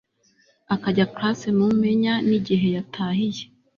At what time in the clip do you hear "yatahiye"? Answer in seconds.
2.75-3.43